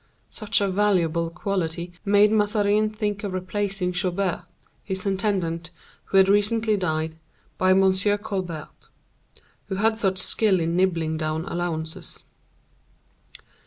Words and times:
Such 0.29 0.61
a 0.61 0.67
valuable 0.67 1.29
quality 1.29 1.93
made 2.03 2.31
Mazarin 2.31 2.89
think 2.89 3.23
of 3.23 3.33
replacing 3.33 3.91
Joubert, 3.91 4.45
his 4.83 5.05
intendant, 5.05 5.69
who 6.05 6.17
had 6.17 6.27
recently 6.27 6.75
died, 6.75 7.19
by 7.59 7.69
M. 7.69 7.93
Colbert, 8.23 8.89
who 9.67 9.75
had 9.75 9.99
such 9.99 10.17
skill 10.17 10.59
in 10.59 10.75
nibbling 10.75 11.17
down 11.17 11.45
allowances. 11.45 12.23